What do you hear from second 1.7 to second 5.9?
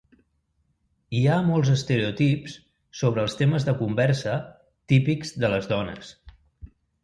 estereotips sobre els temes de conversa típics de les